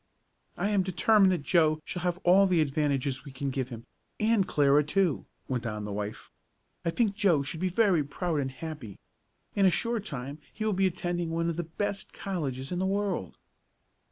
[0.57, 3.85] "I am determined that Joe shall have all the advantages we can give him
[4.19, 6.31] and Clara, too," went on the wife.
[6.83, 8.97] "I think Joe should be very proud and happy.
[9.55, 12.87] In a short time he will be attending one of the best colleges in the
[12.87, 13.37] world."